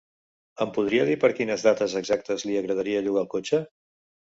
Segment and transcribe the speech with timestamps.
[0.65, 3.67] Em podria dir per quines dates exactes li agradaria llogar el cotxe?